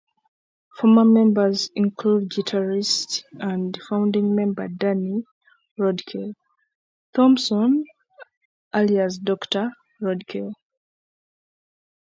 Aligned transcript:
Former 0.79 1.05
members 1.05 1.69
include 1.75 2.29
guitarist 2.31 3.21
and 3.33 3.79
founding 3.87 4.33
member 4.33 4.67
Danny 4.67 5.23
"Roadkill" 5.79 6.33
Thompson, 7.13 7.85
alias 8.73 9.19
"Doctor 9.19 9.69
Roadkill". 10.01 10.53